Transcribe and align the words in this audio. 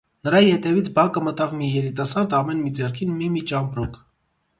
Նրա 0.27 0.37
ետևից 0.43 0.87
բակը 0.95 1.21
մտավ 1.25 1.53
մի 1.59 1.67
երիտասարդ՝ 1.73 2.33
ամեն 2.39 2.63
մի 2.63 2.73
ձեռքին 2.81 3.13
մի-մի 3.21 3.45
ճամպրուկ: 3.53 4.01